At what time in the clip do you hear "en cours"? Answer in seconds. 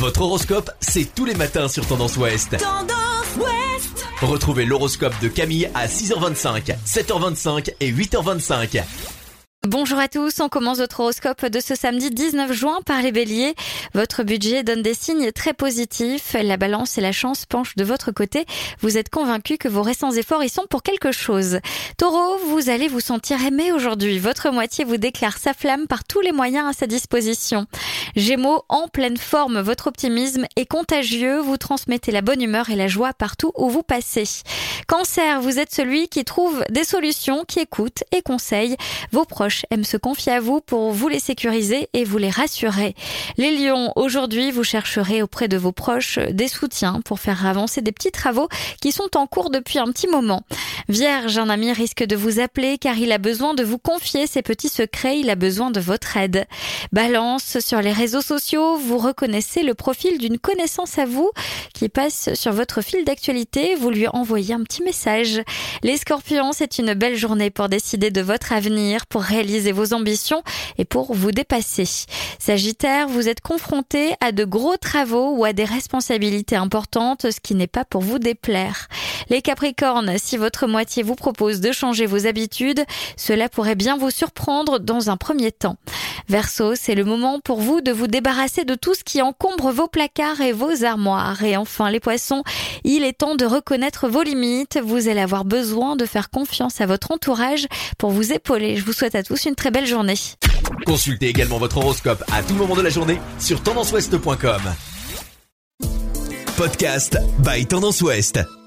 49.16-49.50